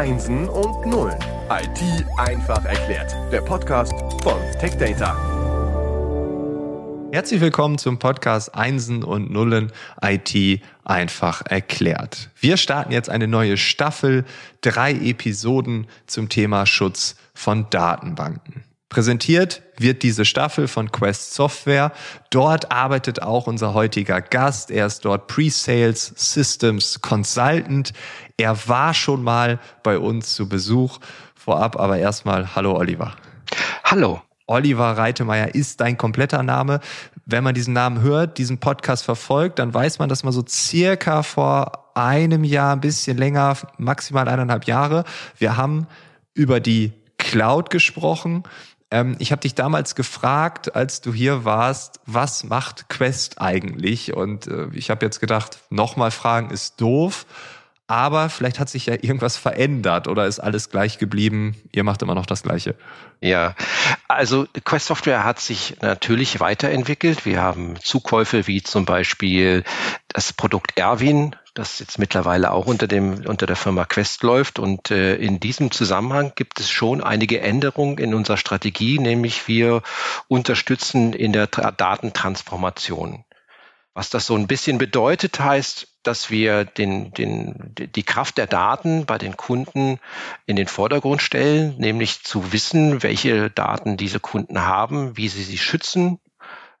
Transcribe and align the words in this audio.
Einsen 0.00 0.48
und 0.48 0.86
Nullen. 0.86 1.18
IT 1.50 2.06
einfach 2.16 2.64
erklärt. 2.64 3.14
Der 3.30 3.42
Podcast 3.42 3.92
von 4.22 4.40
TechData. 4.58 5.14
Herzlich 7.12 7.42
willkommen 7.42 7.76
zum 7.76 7.98
Podcast 7.98 8.54
Einsen 8.54 9.04
und 9.04 9.30
Nullen 9.30 9.70
IT 10.02 10.62
einfach 10.84 11.42
erklärt. 11.44 12.30
Wir 12.40 12.56
starten 12.56 12.92
jetzt 12.92 13.10
eine 13.10 13.28
neue 13.28 13.58
Staffel, 13.58 14.24
drei 14.62 14.92
Episoden 14.92 15.86
zum 16.06 16.30
Thema 16.30 16.64
Schutz 16.64 17.16
von 17.34 17.68
Datenbanken. 17.68 18.64
Präsentiert 18.90 19.62
wird 19.78 20.02
diese 20.02 20.24
Staffel 20.24 20.66
von 20.66 20.90
Quest 20.90 21.34
Software. 21.34 21.92
Dort 22.30 22.72
arbeitet 22.72 23.22
auch 23.22 23.46
unser 23.46 23.72
heutiger 23.72 24.20
Gast. 24.20 24.72
Er 24.72 24.86
ist 24.86 25.04
dort 25.04 25.28
Pre-Sales 25.28 26.12
Systems 26.16 27.00
Consultant. 27.00 27.92
Er 28.40 28.56
war 28.68 28.94
schon 28.94 29.22
mal 29.22 29.58
bei 29.82 29.98
uns 29.98 30.32
zu 30.32 30.48
Besuch. 30.48 30.98
Vorab 31.34 31.78
aber 31.78 31.98
erstmal 31.98 32.54
Hallo 32.54 32.74
Oliver. 32.74 33.12
Hallo. 33.84 34.22
Oliver 34.46 34.96
Reitemeyer 34.96 35.54
ist 35.54 35.82
dein 35.82 35.98
kompletter 35.98 36.42
Name. 36.42 36.80
Wenn 37.26 37.44
man 37.44 37.54
diesen 37.54 37.74
Namen 37.74 38.00
hört, 38.00 38.38
diesen 38.38 38.56
Podcast 38.56 39.04
verfolgt, 39.04 39.58
dann 39.58 39.74
weiß 39.74 39.98
man, 39.98 40.08
dass 40.08 40.24
man 40.24 40.32
so 40.32 40.42
circa 40.48 41.22
vor 41.22 41.90
einem 41.94 42.42
Jahr, 42.42 42.72
ein 42.72 42.80
bisschen 42.80 43.18
länger, 43.18 43.58
maximal 43.76 44.26
eineinhalb 44.26 44.64
Jahre, 44.64 45.04
wir 45.36 45.58
haben 45.58 45.86
über 46.32 46.60
die 46.60 46.94
Cloud 47.18 47.68
gesprochen 47.68 48.44
ähm, 48.90 49.14
ich 49.20 49.30
habe 49.30 49.42
dich 49.42 49.54
damals 49.54 49.94
gefragt, 49.94 50.74
als 50.74 51.00
du 51.00 51.12
hier 51.14 51.44
warst, 51.44 52.00
was 52.06 52.42
macht 52.42 52.88
Quest 52.88 53.40
eigentlich? 53.40 54.12
Und 54.14 54.48
äh, 54.48 54.66
ich 54.72 54.90
habe 54.90 55.06
jetzt 55.06 55.20
gedacht, 55.20 55.60
nochmal 55.70 56.10
fragen 56.10 56.50
ist 56.50 56.80
doof. 56.80 57.24
Aber 57.90 58.28
vielleicht 58.28 58.60
hat 58.60 58.68
sich 58.68 58.86
ja 58.86 58.94
irgendwas 58.94 59.36
verändert 59.36 60.06
oder 60.06 60.24
ist 60.24 60.38
alles 60.38 60.70
gleich 60.70 60.98
geblieben. 60.98 61.56
Ihr 61.72 61.82
macht 61.82 62.00
immer 62.02 62.14
noch 62.14 62.24
das 62.24 62.44
Gleiche. 62.44 62.76
Ja, 63.20 63.56
also 64.06 64.46
Quest 64.64 64.86
Software 64.86 65.24
hat 65.24 65.40
sich 65.40 65.74
natürlich 65.80 66.38
weiterentwickelt. 66.38 67.26
Wir 67.26 67.40
haben 67.40 67.74
Zukäufe 67.82 68.46
wie 68.46 68.62
zum 68.62 68.84
Beispiel 68.84 69.64
das 70.06 70.32
Produkt 70.32 70.78
Erwin, 70.78 71.34
das 71.54 71.80
jetzt 71.80 71.98
mittlerweile 71.98 72.52
auch 72.52 72.66
unter 72.66 72.86
dem 72.86 73.26
unter 73.26 73.46
der 73.46 73.56
Firma 73.56 73.86
Quest 73.86 74.22
läuft. 74.22 74.60
Und 74.60 74.92
äh, 74.92 75.16
in 75.16 75.40
diesem 75.40 75.72
Zusammenhang 75.72 76.30
gibt 76.36 76.60
es 76.60 76.70
schon 76.70 77.02
einige 77.02 77.40
Änderungen 77.40 77.98
in 77.98 78.14
unserer 78.14 78.36
Strategie, 78.36 79.00
nämlich 79.00 79.48
wir 79.48 79.82
unterstützen 80.28 81.12
in 81.12 81.32
der 81.32 81.50
Tra 81.50 81.72
Datentransformation. 81.72 83.24
Was 83.94 84.10
das 84.10 84.26
so 84.26 84.36
ein 84.36 84.46
bisschen 84.46 84.78
bedeutet, 84.78 85.40
heißt, 85.40 85.88
dass 86.02 86.30
wir 86.30 86.64
den, 86.64 87.12
den, 87.12 87.74
die 87.76 88.02
Kraft 88.02 88.38
der 88.38 88.46
Daten 88.46 89.06
bei 89.06 89.18
den 89.18 89.36
Kunden 89.36 89.98
in 90.46 90.56
den 90.56 90.66
Vordergrund 90.66 91.22
stellen, 91.22 91.76
nämlich 91.78 92.22
zu 92.22 92.52
wissen, 92.52 93.02
welche 93.02 93.50
Daten 93.50 93.96
diese 93.96 94.20
Kunden 94.20 94.62
haben, 94.62 95.16
wie 95.16 95.28
sie 95.28 95.42
sie 95.42 95.58
schützen, 95.58 96.18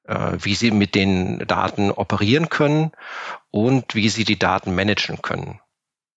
äh, 0.04 0.32
wie 0.38 0.54
sie 0.54 0.70
mit 0.70 0.94
den 0.94 1.46
Daten 1.46 1.90
operieren 1.90 2.48
können 2.48 2.92
und 3.50 3.94
wie 3.94 4.08
sie 4.08 4.24
die 4.24 4.38
Daten 4.38 4.74
managen 4.74 5.20
können. 5.22 5.60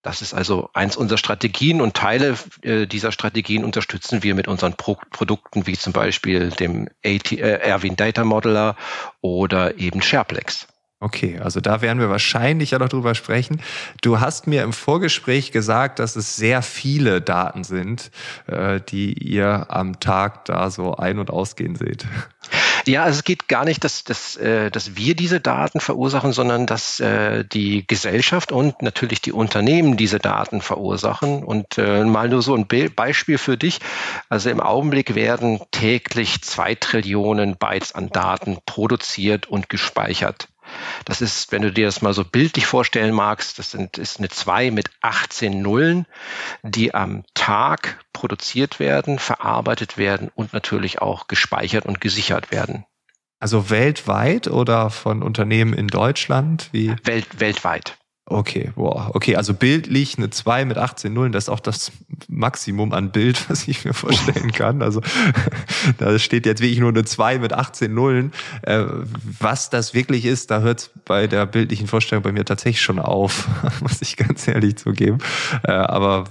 Das 0.03 0.21
ist 0.21 0.33
also 0.33 0.69
eins 0.73 0.97
unserer 0.97 1.17
Strategien 1.17 1.79
und 1.79 1.95
Teile 1.95 2.37
äh, 2.61 2.85
dieser 2.85 3.13
Strategien 3.13 3.63
unterstützen 3.63 4.21
wir 4.21 4.35
mit 4.35 4.49
unseren 4.49 4.73
Pro 4.73 4.97
Produkten 5.11 5.65
wie 5.65 5.77
zum 5.77 5.93
Beispiel 5.93 6.49
dem 6.49 6.89
AT, 7.05 7.31
äh, 7.31 7.59
Erwin 7.59 7.95
Data 7.95 8.25
Modeler 8.25 8.75
oder 9.21 9.77
eben 9.77 10.01
SharePlex. 10.01 10.67
Okay, 11.03 11.37
also 11.37 11.59
da 11.59 11.81
werden 11.81 11.99
wir 11.99 12.09
wahrscheinlich 12.09 12.71
ja 12.71 12.79
noch 12.79 12.87
drüber 12.87 13.13
sprechen. 13.13 13.61
Du 14.01 14.21
hast 14.21 14.47
mir 14.47 14.63
im 14.63 14.71
Vorgespräch 14.71 15.51
gesagt, 15.51 15.99
dass 15.99 16.15
es 16.15 16.37
sehr 16.37 16.61
viele 16.61 17.19
Daten 17.19 17.65
sind, 17.65 18.09
äh, 18.47 18.79
die 18.79 19.11
ihr 19.11 19.65
am 19.67 19.99
Tag 19.99 20.45
da 20.45 20.69
so 20.69 20.95
ein- 20.95 21.19
und 21.19 21.29
ausgehen 21.29 21.75
seht. 21.75 22.05
Ja, 22.85 23.03
also 23.03 23.17
es 23.17 23.25
geht 23.25 23.49
gar 23.49 23.65
nicht, 23.65 23.83
dass, 23.83 24.05
dass, 24.05 24.37
äh, 24.37 24.71
dass 24.71 24.95
wir 24.95 25.13
diese 25.13 25.41
Daten 25.41 25.81
verursachen, 25.81 26.31
sondern 26.31 26.67
dass 26.67 27.01
äh, 27.01 27.43
die 27.43 27.85
Gesellschaft 27.85 28.53
und 28.53 28.81
natürlich 28.81 29.19
die 29.19 29.33
Unternehmen 29.33 29.97
diese 29.97 30.19
Daten 30.19 30.61
verursachen. 30.61 31.43
Und 31.43 31.77
mal 31.77 32.29
nur 32.29 32.41
so 32.41 32.55
ein 32.55 32.67
Beispiel 32.67 33.37
für 33.37 33.57
dich. 33.57 33.79
Also 34.29 34.49
im 34.49 34.61
Augenblick 34.61 35.15
werden 35.15 35.59
täglich 35.71 36.41
zwei 36.43 36.75
Trillionen 36.75 37.57
Bytes 37.57 37.93
an 37.93 38.09
Daten 38.09 38.59
produziert 38.65 39.47
und 39.47 39.67
gespeichert. 39.67 40.47
Das 41.05 41.21
ist, 41.21 41.51
wenn 41.51 41.61
du 41.61 41.71
dir 41.71 41.85
das 41.85 42.01
mal 42.01 42.13
so 42.13 42.23
bildlich 42.23 42.65
vorstellen 42.65 43.13
magst, 43.13 43.59
das 43.59 43.71
sind, 43.71 43.97
ist 43.97 44.19
eine 44.19 44.29
2 44.29 44.71
mit 44.71 44.89
18 45.01 45.61
Nullen, 45.61 46.05
die 46.63 46.93
am 46.93 47.23
Tag 47.33 47.99
produziert 48.13 48.79
werden, 48.79 49.19
verarbeitet 49.19 49.97
werden 49.97 50.31
und 50.33 50.53
natürlich 50.53 51.01
auch 51.01 51.27
gespeichert 51.27 51.85
und 51.85 52.01
gesichert 52.01 52.51
werden. 52.51 52.85
Also 53.39 53.69
weltweit 53.69 54.47
oder 54.47 54.89
von 54.89 55.21
Unternehmen 55.21 55.73
in 55.73 55.87
Deutschland? 55.87 56.69
Wie? 56.71 56.95
Welt, 57.03 57.39
weltweit. 57.39 57.97
Okay, 58.25 58.71
boah, 58.75 59.11
okay, 59.13 59.35
also 59.35 59.53
bildlich 59.53 60.17
eine 60.17 60.29
2 60.29 60.63
mit 60.63 60.77
18 60.77 61.13
Nullen, 61.13 61.33
das 61.33 61.45
ist 61.45 61.49
auch 61.49 61.59
das 61.59 61.91
Maximum 62.29 62.93
an 62.93 63.11
Bild, 63.11 63.49
was 63.49 63.67
ich 63.67 63.83
mir 63.83 63.93
vorstellen 63.93 64.53
kann. 64.53 64.81
Also 64.81 65.01
da 65.97 66.17
steht 66.17 66.45
jetzt 66.45 66.61
wirklich 66.61 66.79
nur 66.79 66.89
eine 66.89 67.03
2 67.03 67.39
mit 67.39 67.51
18 67.51 67.93
Nullen. 67.93 68.31
Äh, 68.61 68.85
was 69.39 69.69
das 69.69 69.93
wirklich 69.93 70.23
ist, 70.23 70.51
da 70.51 70.61
hört 70.61 70.91
bei 71.03 71.27
der 71.27 71.45
bildlichen 71.45 71.87
Vorstellung 71.87 72.23
bei 72.23 72.31
mir 72.31 72.45
tatsächlich 72.45 72.81
schon 72.81 72.99
auf, 72.99 73.49
muss 73.81 74.01
ich 74.01 74.15
ganz 74.15 74.47
ehrlich 74.47 74.77
zugeben. 74.77 75.17
Äh, 75.63 75.71
aber 75.71 76.23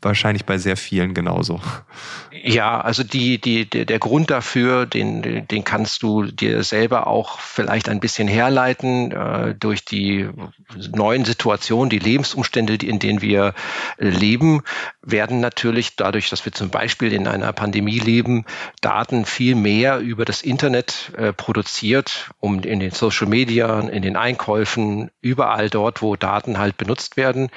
wahrscheinlich 0.00 0.44
bei 0.44 0.58
sehr 0.58 0.76
vielen 0.76 1.14
genauso. 1.14 1.60
Ja, 2.30 2.80
also 2.80 3.04
die, 3.04 3.40
die, 3.40 3.68
der 3.68 3.98
Grund 3.98 4.30
dafür, 4.30 4.86
den, 4.86 5.46
den 5.46 5.64
kannst 5.64 6.02
du 6.02 6.24
dir 6.24 6.64
selber 6.64 7.06
auch 7.06 7.38
vielleicht 7.38 7.88
ein 7.88 8.00
bisschen 8.00 8.26
herleiten 8.26 9.12
äh, 9.12 9.54
durch 9.54 9.84
die 9.84 10.28
neuen 10.92 11.24
Situationen, 11.24 11.90
die 11.90 11.98
Lebensumstände, 11.98 12.74
in 12.74 12.98
denen 12.98 13.20
wir 13.20 13.54
leben, 13.98 14.62
werden 15.02 15.40
natürlich 15.40 15.96
dadurch, 15.96 16.30
dass 16.30 16.44
wir 16.44 16.52
zum 16.52 16.70
Beispiel 16.70 17.12
in 17.12 17.26
einer 17.26 17.52
Pandemie 17.52 17.98
leben, 17.98 18.44
Daten 18.80 19.24
viel 19.26 19.54
mehr 19.54 19.98
über 19.98 20.24
das 20.24 20.42
Internet 20.42 21.12
äh, 21.16 21.32
produziert, 21.32 22.30
um 22.40 22.60
in 22.60 22.80
den 22.80 22.92
Social 22.92 23.28
Media, 23.28 23.80
in 23.80 24.02
den 24.02 24.16
Einkäufen, 24.16 25.10
überall 25.20 25.68
dort, 25.70 26.02
wo 26.02 26.16
Daten 26.16 26.58
halt 26.58 26.76
benutzt 26.76 27.16
werden, 27.16 27.50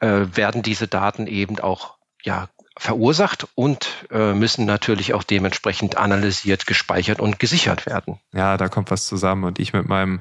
äh, 0.00 0.26
werden 0.32 0.62
diese 0.62 0.88
Daten 0.88 1.26
eben 1.26 1.58
auch 1.60 1.81
ja, 2.22 2.48
verursacht 2.78 3.46
und 3.54 4.06
äh, 4.10 4.32
müssen 4.32 4.64
natürlich 4.64 5.12
auch 5.12 5.22
dementsprechend 5.22 5.98
analysiert, 5.98 6.66
gespeichert 6.66 7.20
und 7.20 7.38
gesichert 7.38 7.86
werden. 7.86 8.18
Ja, 8.32 8.56
da 8.56 8.68
kommt 8.68 8.90
was 8.90 9.06
zusammen 9.06 9.44
und 9.44 9.58
ich 9.58 9.72
mit 9.72 9.86
meinem 9.88 10.20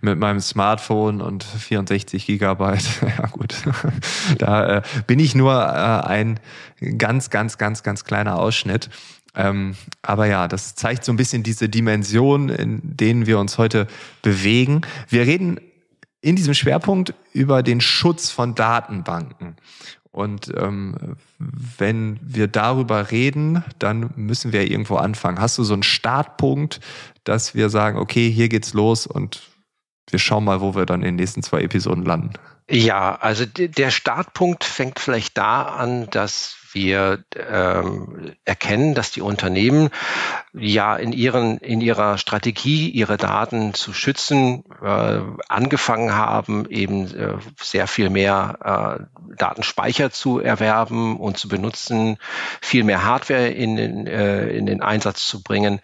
mit 0.00 0.18
meinem 0.18 0.40
Smartphone 0.40 1.20
und 1.20 1.44
64 1.44 2.26
Gigabyte. 2.26 3.02
ja 3.18 3.26
gut, 3.26 3.54
da 4.38 4.78
äh, 4.78 4.82
bin 5.06 5.18
ich 5.18 5.34
nur 5.34 5.52
äh, 5.54 6.06
ein 6.06 6.40
ganz, 6.96 7.28
ganz, 7.30 7.58
ganz, 7.58 7.82
ganz 7.82 8.04
kleiner 8.04 8.38
Ausschnitt. 8.38 8.88
Ähm, 9.34 9.76
aber 10.02 10.26
ja, 10.26 10.48
das 10.48 10.74
zeigt 10.74 11.04
so 11.04 11.12
ein 11.12 11.16
bisschen 11.16 11.42
diese 11.42 11.68
Dimension, 11.68 12.48
in 12.48 12.80
denen 12.82 13.26
wir 13.26 13.38
uns 13.38 13.58
heute 13.58 13.86
bewegen. 14.22 14.80
Wir 15.08 15.22
reden 15.26 15.60
in 16.20 16.36
diesem 16.36 16.54
Schwerpunkt 16.54 17.14
über 17.32 17.62
den 17.62 17.80
Schutz 17.80 18.30
von 18.30 18.54
Datenbanken. 18.54 19.56
Und 20.12 20.52
ähm, 20.56 21.16
wenn 21.38 22.18
wir 22.20 22.48
darüber 22.48 23.10
reden, 23.10 23.64
dann 23.78 24.10
müssen 24.16 24.52
wir 24.52 24.68
irgendwo 24.68 24.96
anfangen. 24.96 25.40
Hast 25.40 25.56
du 25.58 25.64
so 25.64 25.72
einen 25.72 25.84
Startpunkt, 25.84 26.80
dass 27.24 27.54
wir 27.54 27.70
sagen, 27.70 27.98
okay, 27.98 28.30
hier 28.30 28.48
geht's 28.48 28.74
los 28.74 29.06
und 29.06 29.42
wir 30.08 30.18
schauen 30.18 30.44
mal, 30.44 30.60
wo 30.60 30.74
wir 30.74 30.86
dann 30.86 31.00
in 31.02 31.08
den 31.08 31.16
nächsten 31.16 31.42
zwei 31.42 31.62
Episoden 31.62 32.04
landen? 32.04 32.32
Ja, 32.68 33.16
also 33.16 33.46
der 33.46 33.90
Startpunkt 33.90 34.64
fängt 34.64 34.98
vielleicht 34.98 35.38
da 35.38 35.62
an, 35.62 36.08
dass 36.10 36.56
wir 36.74 37.24
ähm, 37.36 38.32
erkennen, 38.44 38.94
dass 38.94 39.10
die 39.10 39.20
Unternehmen 39.20 39.90
ja 40.52 40.96
in 40.96 41.12
ihren 41.12 41.58
in 41.58 41.80
ihrer 41.80 42.18
Strategie, 42.18 42.88
ihre 42.88 43.16
Daten 43.16 43.74
zu 43.74 43.92
schützen, 43.92 44.64
äh, 44.82 45.20
angefangen 45.48 46.14
haben, 46.14 46.68
eben 46.68 47.14
äh, 47.14 47.38
sehr 47.60 47.86
viel 47.86 48.10
mehr 48.10 48.98
äh, 48.98 49.34
Datenspeicher 49.36 50.10
zu 50.10 50.40
erwerben 50.40 51.18
und 51.18 51.38
zu 51.38 51.48
benutzen, 51.48 52.18
viel 52.60 52.84
mehr 52.84 53.04
Hardware 53.04 53.48
in, 53.48 53.78
in, 53.78 54.06
äh, 54.06 54.48
in 54.48 54.66
den 54.66 54.82
Einsatz 54.82 55.26
zu 55.26 55.42
bringen. 55.42 55.80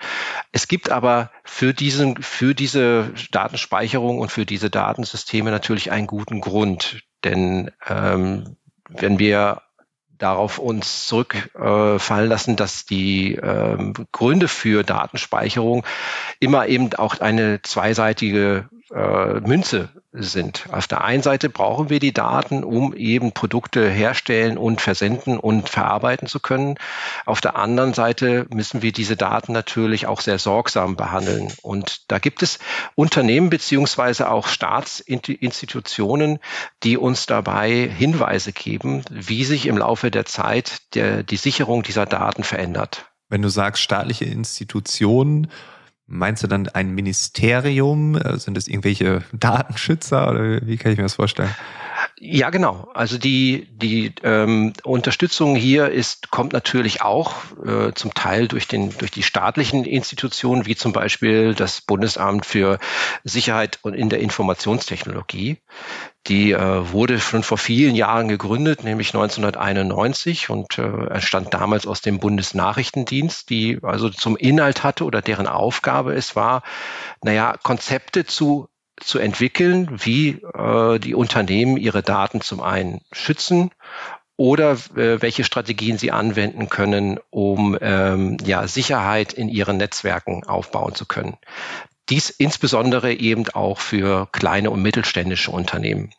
Es 0.52 0.68
gibt 0.68 0.90
aber 0.90 1.30
für 1.44 1.74
diesen 1.74 2.22
für 2.22 2.54
diese 2.54 3.12
Datenspeicherung 3.30 4.18
und 4.18 4.30
für 4.30 4.46
diese 4.46 4.70
Datensysteme 4.70 5.50
natürlich 5.50 5.90
einen 5.90 6.06
guten 6.06 6.40
Grund, 6.40 7.02
denn 7.24 7.70
ähm, 7.88 8.56
wenn 8.88 9.18
wir 9.18 9.62
darauf 10.18 10.58
uns 10.58 11.06
zurückfallen 11.06 12.26
äh, 12.26 12.28
lassen, 12.28 12.56
dass 12.56 12.86
die 12.86 13.34
ähm, 13.34 13.94
Gründe 14.12 14.48
für 14.48 14.82
Datenspeicherung 14.82 15.84
immer 16.40 16.66
eben 16.66 16.94
auch 16.94 17.20
eine 17.20 17.62
zweiseitige 17.62 18.68
äh, 18.94 19.40
Münze 19.40 19.88
sind. 20.12 20.66
Auf 20.70 20.86
der 20.86 21.04
einen 21.04 21.22
Seite 21.22 21.48
brauchen 21.50 21.90
wir 21.90 21.98
die 21.98 22.12
Daten, 22.12 22.64
um 22.64 22.94
eben 22.94 23.32
Produkte 23.32 23.88
herstellen 23.88 24.56
und 24.58 24.80
versenden 24.80 25.38
und 25.38 25.68
verarbeiten 25.68 26.28
zu 26.28 26.40
können. 26.40 26.76
Auf 27.24 27.40
der 27.40 27.56
anderen 27.56 27.94
Seite 27.94 28.46
müssen 28.50 28.82
wir 28.82 28.92
diese 28.92 29.16
Daten 29.16 29.52
natürlich 29.52 30.06
auch 30.06 30.20
sehr 30.20 30.38
sorgsam 30.38 30.96
behandeln. 30.96 31.52
Und 31.62 32.10
da 32.10 32.18
gibt 32.18 32.42
es 32.42 32.58
Unternehmen 32.94 33.50
beziehungsweise 33.50 34.30
auch 34.30 34.46
Staatsinstitutionen, 34.46 36.38
die 36.82 36.96
uns 36.96 37.26
dabei 37.26 37.88
Hinweise 37.88 38.52
geben, 38.52 39.02
wie 39.10 39.44
sich 39.44 39.66
im 39.66 39.78
Laufe 39.78 40.10
der 40.10 40.24
Zeit 40.24 40.94
der, 40.94 41.22
die 41.22 41.36
Sicherung 41.36 41.82
dieser 41.82 42.06
Daten 42.06 42.44
verändert. 42.44 43.06
Wenn 43.28 43.42
du 43.42 43.48
sagst 43.48 43.82
staatliche 43.82 44.24
Institutionen, 44.24 45.50
Meinst 46.08 46.44
du 46.44 46.46
dann 46.46 46.68
ein 46.68 46.90
Ministerium? 46.90 48.16
Äh, 48.16 48.38
sind 48.38 48.56
es 48.56 48.68
irgendwelche 48.68 49.22
Datenschützer 49.32 50.30
oder 50.30 50.64
wie 50.64 50.76
kann 50.76 50.92
ich 50.92 50.98
mir 50.98 51.04
das 51.04 51.14
vorstellen? 51.14 51.54
Ja, 52.18 52.48
genau. 52.48 52.88
Also 52.94 53.18
die, 53.18 53.68
die 53.72 54.14
ähm, 54.22 54.72
Unterstützung 54.84 55.54
hier 55.54 55.90
ist, 55.90 56.30
kommt 56.30 56.54
natürlich 56.54 57.02
auch 57.02 57.34
äh, 57.62 57.92
zum 57.92 58.14
Teil 58.14 58.48
durch, 58.48 58.66
den, 58.66 58.96
durch 58.96 59.10
die 59.10 59.22
staatlichen 59.22 59.84
Institutionen, 59.84 60.64
wie 60.64 60.76
zum 60.76 60.94
Beispiel 60.94 61.54
das 61.54 61.82
Bundesamt 61.82 62.46
für 62.46 62.78
Sicherheit 63.22 63.80
und 63.82 63.92
in 63.92 64.08
der 64.08 64.20
Informationstechnologie. 64.20 65.58
Die 66.26 66.52
äh, 66.52 66.90
wurde 66.90 67.20
schon 67.20 67.42
vor 67.42 67.58
vielen 67.58 67.94
Jahren 67.94 68.28
gegründet, 68.28 68.82
nämlich 68.82 69.08
1991 69.08 70.48
und 70.48 70.78
äh, 70.78 71.08
entstand 71.08 71.52
damals 71.52 71.86
aus 71.86 72.00
dem 72.00 72.18
Bundesnachrichtendienst, 72.18 73.50
die 73.50 73.78
also 73.82 74.08
zum 74.08 74.38
Inhalt 74.38 74.84
hatte 74.84 75.04
oder 75.04 75.20
deren 75.20 75.46
Aufgabe 75.46 76.14
es 76.14 76.34
war, 76.34 76.62
naja, 77.22 77.56
Konzepte 77.62 78.24
zu 78.24 78.68
zu 79.00 79.18
entwickeln, 79.18 79.88
wie 79.92 80.42
äh, 80.54 80.98
die 80.98 81.14
Unternehmen 81.14 81.76
ihre 81.76 82.02
Daten 82.02 82.40
zum 82.40 82.60
einen 82.60 83.00
schützen 83.12 83.70
oder 84.36 84.72
äh, 84.96 85.20
welche 85.20 85.44
Strategien 85.44 85.98
sie 85.98 86.12
anwenden 86.12 86.68
können, 86.68 87.18
um 87.30 87.76
ähm, 87.80 88.36
ja, 88.44 88.66
Sicherheit 88.68 89.32
in 89.32 89.48
ihren 89.48 89.78
Netzwerken 89.78 90.44
aufbauen 90.44 90.94
zu 90.94 91.06
können. 91.06 91.36
Dies 92.08 92.30
insbesondere 92.30 93.12
eben 93.14 93.48
auch 93.48 93.78
für 93.78 94.28
kleine 94.32 94.70
und 94.70 94.82
mittelständische 94.82 95.50
Unternehmen. 95.50 96.10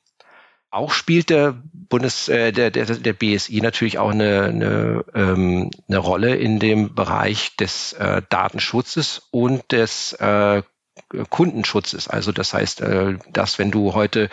Auch 0.69 0.91
spielt 0.91 1.29
der 1.29 1.55
Bundes, 1.73 2.27
äh, 2.27 2.51
der, 2.51 2.71
der, 2.71 2.85
der 2.85 3.13
BSI 3.13 3.61
natürlich 3.61 3.99
auch 3.99 4.11
eine, 4.11 4.43
eine, 4.43 5.05
ähm, 5.15 5.71
eine 5.87 5.97
Rolle 5.97 6.35
in 6.35 6.59
dem 6.59 6.93
Bereich 6.93 7.55
des 7.55 7.93
äh, 7.93 8.21
Datenschutzes 8.29 9.27
und 9.31 9.71
des 9.71 10.13
äh, 10.13 10.63
Kundenschutzes. 11.29 12.07
Also 12.07 12.31
das 12.31 12.53
heißt, 12.53 12.81
äh, 12.81 13.17
dass 13.31 13.59
wenn 13.59 13.71
du 13.71 13.93
heute 13.93 14.29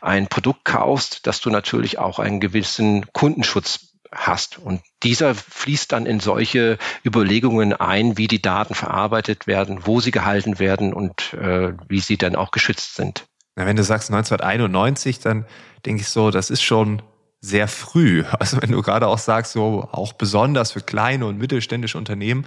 ein 0.00 0.28
Produkt 0.28 0.64
kaufst, 0.64 1.26
dass 1.26 1.40
du 1.40 1.50
natürlich 1.50 1.98
auch 1.98 2.18
einen 2.18 2.40
gewissen 2.40 3.06
Kundenschutz 3.12 3.94
hast. 4.14 4.58
Und 4.58 4.80
dieser 5.02 5.34
fließt 5.34 5.92
dann 5.92 6.06
in 6.06 6.20
solche 6.20 6.78
Überlegungen 7.04 7.72
ein, 7.72 8.16
wie 8.16 8.28
die 8.28 8.40
Daten 8.40 8.74
verarbeitet 8.74 9.46
werden, 9.46 9.86
wo 9.86 10.00
sie 10.00 10.10
gehalten 10.10 10.58
werden 10.58 10.92
und 10.92 11.34
äh, 11.34 11.72
wie 11.88 12.00
sie 12.00 12.16
dann 12.16 12.36
auch 12.36 12.50
geschützt 12.50 12.94
sind. 12.94 13.26
Na, 13.56 13.66
wenn 13.66 13.76
du 13.76 13.84
sagst 13.84 14.10
1991, 14.10 15.20
dann 15.20 15.46
denke 15.86 16.02
ich 16.02 16.08
so, 16.08 16.30
das 16.30 16.50
ist 16.50 16.62
schon 16.62 17.02
sehr 17.40 17.68
früh. 17.68 18.24
Also 18.38 18.60
wenn 18.60 18.72
du 18.72 18.82
gerade 18.82 19.06
auch 19.06 19.18
sagst, 19.18 19.52
so 19.52 19.88
auch 19.92 20.12
besonders 20.12 20.72
für 20.72 20.80
kleine 20.80 21.26
und 21.26 21.38
mittelständische 21.38 21.98
Unternehmen, 21.98 22.46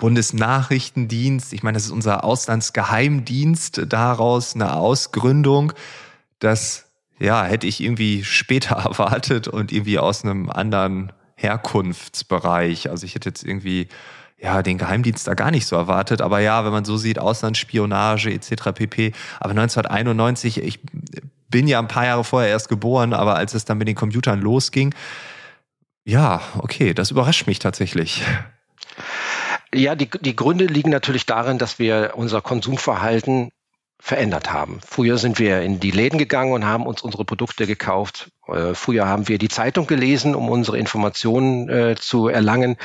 Bundesnachrichtendienst, 0.00 1.52
ich 1.52 1.62
meine, 1.62 1.76
das 1.76 1.84
ist 1.84 1.92
unser 1.92 2.24
Auslandsgeheimdienst, 2.24 3.82
daraus 3.86 4.54
eine 4.54 4.74
Ausgründung, 4.74 5.72
das 6.40 6.86
ja, 7.20 7.44
hätte 7.44 7.66
ich 7.66 7.80
irgendwie 7.80 8.24
später 8.24 8.76
erwartet 8.84 9.46
und 9.46 9.70
irgendwie 9.70 9.98
aus 9.98 10.24
einem 10.24 10.50
anderen 10.50 11.12
Herkunftsbereich. 11.36 12.90
Also 12.90 13.06
ich 13.06 13.14
hätte 13.14 13.28
jetzt 13.28 13.44
irgendwie 13.44 13.88
ja, 14.42 14.62
den 14.62 14.78
Geheimdienst 14.78 15.26
da 15.28 15.34
gar 15.34 15.50
nicht 15.50 15.66
so 15.66 15.76
erwartet. 15.76 16.22
Aber 16.22 16.40
ja, 16.40 16.64
wenn 16.64 16.72
man 16.72 16.84
so 16.84 16.96
sieht, 16.96 17.18
Auslandsspionage 17.18 18.32
etc. 18.32 18.72
pp. 18.74 19.12
Aber 19.38 19.50
1991, 19.50 20.62
ich 20.62 20.80
bin 21.50 21.68
ja 21.68 21.78
ein 21.78 21.88
paar 21.88 22.06
Jahre 22.06 22.24
vorher 22.24 22.48
erst 22.48 22.68
geboren, 22.68 23.12
aber 23.12 23.36
als 23.36 23.54
es 23.54 23.64
dann 23.64 23.78
mit 23.78 23.88
den 23.88 23.96
Computern 23.96 24.40
losging, 24.40 24.94
ja, 26.04 26.40
okay, 26.58 26.94
das 26.94 27.10
überrascht 27.10 27.46
mich 27.46 27.58
tatsächlich. 27.58 28.22
Ja, 29.74 29.94
die, 29.94 30.10
die 30.10 30.34
Gründe 30.34 30.64
liegen 30.64 30.90
natürlich 30.90 31.26
darin, 31.26 31.58
dass 31.58 31.78
wir 31.78 32.12
unser 32.16 32.40
Konsumverhalten 32.40 33.50
verändert 34.00 34.50
haben. 34.50 34.80
Früher 34.84 35.18
sind 35.18 35.38
wir 35.38 35.60
in 35.60 35.78
die 35.78 35.90
Läden 35.90 36.18
gegangen 36.18 36.52
und 36.52 36.64
haben 36.64 36.86
uns 36.86 37.02
unsere 37.02 37.24
Produkte 37.24 37.66
gekauft. 37.66 38.30
Äh, 38.48 38.74
früher 38.74 39.06
haben 39.06 39.28
wir 39.28 39.38
die 39.38 39.48
Zeitung 39.48 39.86
gelesen, 39.86 40.34
um 40.34 40.48
unsere 40.48 40.78
Informationen 40.78 41.68
äh, 41.68 41.96
zu 41.96 42.28
erlangen. 42.28 42.76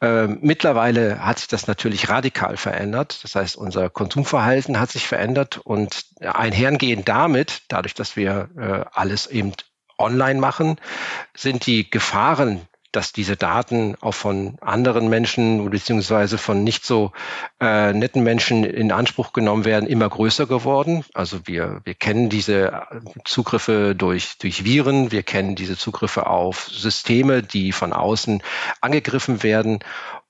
Äh, 0.00 0.26
mittlerweile 0.26 1.24
hat 1.24 1.38
sich 1.38 1.48
das 1.48 1.68
natürlich 1.68 2.08
radikal 2.08 2.56
verändert. 2.56 3.20
Das 3.22 3.36
heißt, 3.36 3.56
unser 3.56 3.88
Konsumverhalten 3.90 4.80
hat 4.80 4.90
sich 4.90 5.06
verändert 5.06 5.58
und 5.58 6.04
einhergehend 6.20 7.08
damit, 7.08 7.62
dadurch, 7.68 7.94
dass 7.94 8.16
wir 8.16 8.48
äh, 8.58 8.84
alles 8.92 9.28
eben 9.28 9.52
online 9.98 10.40
machen, 10.40 10.76
sind 11.34 11.66
die 11.66 11.88
Gefahren 11.88 12.66
dass 12.96 13.12
diese 13.12 13.36
Daten 13.36 13.94
auch 14.00 14.14
von 14.14 14.56
anderen 14.62 15.08
Menschen 15.08 15.68
beziehungsweise 15.68 16.38
von 16.38 16.64
nicht 16.64 16.86
so 16.86 17.12
äh, 17.60 17.92
netten 17.92 18.22
Menschen 18.22 18.64
in 18.64 18.90
Anspruch 18.90 19.34
genommen 19.34 19.66
werden, 19.66 19.86
immer 19.86 20.08
größer 20.08 20.46
geworden. 20.46 21.04
Also 21.12 21.46
wir, 21.46 21.82
wir 21.84 21.94
kennen 21.94 22.30
diese 22.30 22.86
Zugriffe 23.26 23.94
durch, 23.94 24.38
durch 24.38 24.64
Viren, 24.64 25.12
wir 25.12 25.22
kennen 25.22 25.56
diese 25.56 25.76
Zugriffe 25.76 26.26
auf 26.26 26.70
Systeme, 26.72 27.42
die 27.42 27.72
von 27.72 27.92
außen 27.92 28.42
angegriffen 28.80 29.42
werden. 29.42 29.80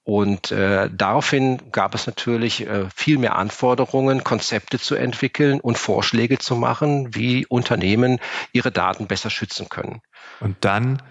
Und 0.03 0.51
äh, 0.51 0.91
daraufhin 0.93 1.71
gab 1.71 1.95
es 1.95 2.07
natürlich 2.07 2.67
äh, 2.67 2.87
viel 2.95 3.19
mehr 3.19 3.37
Anforderungen, 3.37 4.25
Konzepte 4.25 4.79
zu 4.79 4.97
entwickeln 4.97 5.61
und 5.61 5.79
Vorschläge 5.79 6.39
zu 6.39 6.57
machen, 6.57 7.15
wie 7.15 7.47
Unternehmen 7.47 8.19
ihre 8.53 8.73
Daten 8.73 9.07
besser 9.07 9.31
schützen 9.31 9.69
können. 9.69 10.01
Und 10.41 10.57
dann 10.61 11.03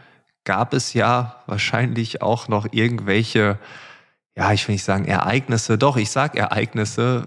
gab 0.46 0.74
es 0.74 0.94
ja 0.94 1.42
wahrscheinlich 1.48 2.22
auch 2.22 2.48
noch 2.48 2.68
irgendwelche, 2.72 3.58
ja, 4.36 4.54
ich 4.54 4.68
will 4.68 4.74
nicht 4.74 4.86
sagen 4.86 5.06
Ereignisse, 5.06 5.78
doch, 5.78 5.98
ich 5.98 6.12
sag 6.12 6.36
Ereignisse, 6.36 7.26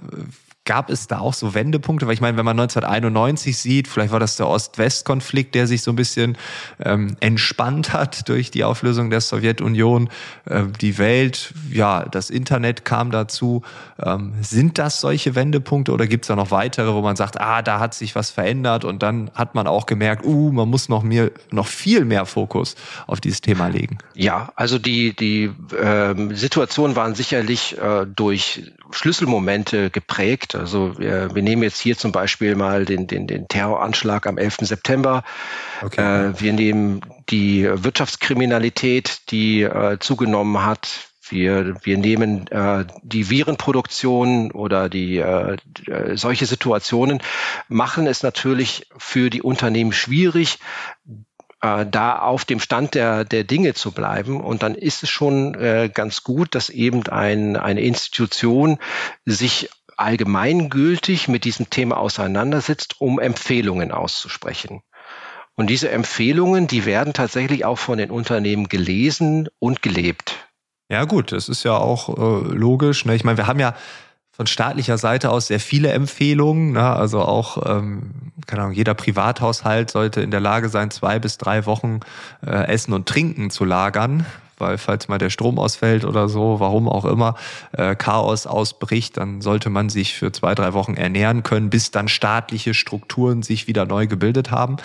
Gab 0.69 0.91
es 0.91 1.07
da 1.07 1.21
auch 1.21 1.33
so 1.33 1.55
Wendepunkte? 1.55 2.07
Weil 2.07 2.13
ich 2.13 2.21
meine, 2.21 2.37
wenn 2.37 2.45
man 2.45 2.61
1991 2.61 3.57
sieht, 3.57 3.89
vielleicht 3.89 4.13
war 4.13 4.21
das 4.21 4.37
der 4.37 4.47
Ost-West-Konflikt, 4.49 5.55
der 5.55 5.67
sich 5.67 5.81
so 5.81 5.93
ein 5.93 5.97
bisschen 5.97 6.37
ähm, 6.79 7.17
entspannt 7.21 7.95
hat 7.95 8.29
durch 8.29 8.51
die 8.51 8.65
Auflösung 8.65 9.09
der 9.09 9.23
Sowjetunion. 9.23 10.11
Äh, 10.45 10.65
die 10.79 10.99
Welt, 10.99 11.55
ja, 11.73 12.05
das 12.05 12.29
Internet 12.29 12.85
kam 12.85 13.11
dazu. 13.11 13.63
Ähm, 13.99 14.35
sind 14.43 14.77
das 14.77 15.01
solche 15.01 15.35
Wendepunkte 15.35 15.91
oder 15.91 16.07
gibt 16.07 16.27
es 16.27 16.29
da 16.29 16.37
noch 16.37 16.51
weitere, 16.51 16.93
wo 16.93 17.01
man 17.01 17.17
sagt, 17.17 17.41
ah, 17.41 17.63
da 17.63 17.81
hat 17.81 17.95
sich 17.95 18.15
was 18.15 18.31
verändert 18.31 18.85
und 18.85 19.03
dann 19.03 19.31
hat 19.33 19.55
man 19.55 19.67
auch 19.67 19.87
gemerkt, 19.87 20.27
uh, 20.27 20.53
man 20.53 20.69
muss 20.69 20.91
noch 20.91 21.03
mehr, 21.03 21.31
noch 21.51 21.67
viel 21.67 22.05
mehr 22.05 22.27
Fokus 22.27 22.75
auf 23.07 23.23
dieses 23.23 23.41
Thema 23.41 23.69
legen? 23.69 23.97
Ja, 24.15 24.53
also 24.55 24.79
die, 24.79 25.17
die 25.17 25.51
ähm, 25.83 26.37
Situationen 26.37 26.95
waren 26.95 27.15
sicherlich 27.15 27.79
äh, 27.79 28.05
durch 28.05 28.71
Schlüsselmomente 28.91 29.91
geprägt. 29.91 30.58
Also 30.59 30.99
wir, 30.99 31.35
wir 31.35 31.43
nehmen 31.43 31.63
jetzt 31.63 31.81
hier 31.81 31.97
zum 31.97 32.13
Beispiel 32.13 32.55
mal 32.55 32.85
den, 32.85 33.07
den, 33.07 33.27
den 33.27 33.49
Terroranschlag 33.49 34.27
am 34.27 34.39
11. 34.39 34.59
September. 34.63 35.25
Okay. 35.83 36.31
Äh, 36.31 36.41
wir 36.41 36.53
nehmen 36.53 37.01
die 37.31 37.69
Wirtschaftskriminalität, 37.71 39.31
die 39.31 39.63
äh, 39.63 39.99
zugenommen 39.99 40.65
hat. 40.65 41.09
Wir, 41.31 41.77
wir 41.83 41.99
nehmen 41.99 42.47
äh, 42.49 42.87
die 43.03 43.29
Virenproduktion 43.29 44.51
oder 44.51 44.89
die 44.89 45.19
äh, 45.19 45.57
solche 46.15 46.47
Situationen 46.47 47.21
machen 47.69 48.07
es 48.07 48.23
natürlich 48.23 48.87
für 48.97 49.29
die 49.29 49.43
Unternehmen 49.43 49.93
schwierig, 49.93 50.59
äh, 51.61 51.87
da 51.87 52.19
auf 52.19 52.45
dem 52.45 52.61
Stand 52.61 52.95
der, 52.95 53.25
der 53.25 53.45
Dinge 53.45 53.75
zu 53.75 53.93
bleiben. 53.93 54.41
Und 54.41 54.63
dann 54.63 54.75
ist 54.75 55.03
es 55.03 55.11
schon 55.11 55.55
äh, 55.55 55.91
ganz 55.93 56.23
gut, 56.23 56.55
dass 56.55 56.71
eben 56.71 57.07
ein, 57.09 57.57
eine 57.57 57.81
Institution 57.81 58.79
sich 59.25 59.69
allgemeingültig 59.99 61.29
mit 61.29 61.45
diesem 61.45 61.71
Thema 61.71 61.99
auseinandersetzt, 61.99 63.01
um 63.01 63.19
Empfehlungen 63.19 63.93
auszusprechen. 63.93 64.83
Und 65.55 65.69
diese 65.69 65.91
Empfehlungen, 65.91 66.69
die 66.69 66.85
werden 66.87 67.13
tatsächlich 67.13 67.65
auch 67.65 67.79
von 67.79 67.99
den 67.99 68.11
Unternehmen 68.11 68.69
gelesen 68.69 69.49
und 69.59 69.83
gelebt. 69.83 70.49
Ja 70.89 71.05
gut, 71.05 71.33
das 71.33 71.49
ist 71.49 71.65
ja 71.65 71.77
auch 71.77 72.09
äh, 72.17 72.55
logisch. 72.55 73.05
Ne? 73.05 73.15
Ich 73.15 73.25
meine, 73.25 73.37
wir 73.37 73.47
haben 73.49 73.59
ja 73.59 73.75
von 74.31 74.47
staatlicher 74.47 74.99
Seite 74.99 75.31
aus 75.31 75.49
sehr 75.49 75.59
viele 75.59 75.91
Empfehlungen. 75.91 76.73
Ne? 76.73 76.85
Also 76.85 77.23
auch, 77.23 77.67
ähm, 77.67 78.33
keine 78.47 78.63
Ahnung, 78.63 78.75
jeder 78.75 78.95
Privathaushalt 78.95 79.91
sollte 79.91 80.21
in 80.21 80.31
der 80.31 80.39
Lage 80.39 80.69
sein, 80.69 80.93
zwei 80.93 81.19
bis 81.19 81.39
drei 81.39 81.67
Wochen 81.67 82.01
äh, 82.47 82.69
Essen 82.69 82.93
und 82.93 83.09
Trinken 83.09 83.51
zu 83.51 83.65
lagern 83.65 84.25
weil 84.59 84.79
falls 84.79 85.09
mal 85.09 85.19
der 85.19 85.31
Strom 85.31 85.59
ausfällt 85.59 86.05
oder 86.05 86.29
so, 86.29 86.61
warum 86.61 86.89
auch 86.89 87.05
immer, 87.05 87.35
äh, 87.73 87.95
Chaos 87.95 88.47
ausbricht, 88.47 89.17
dann 89.17 89.41
sollte 89.41 89.71
man 89.71 89.89
sich 89.89 90.15
für 90.15 90.33
zwei, 90.33 90.55
drei 90.55 90.73
Wochen 90.73 90.95
ernähren 90.95 91.43
können, 91.43 91.71
bis 91.71 91.91
dann 91.91 92.09
staatliche 92.09 92.75
Strukturen 92.75 93.43
sich 93.43 93.67
wieder 93.67 93.87
neu 93.87 94.07
gebildet 94.07 94.51
haben. 94.51 94.77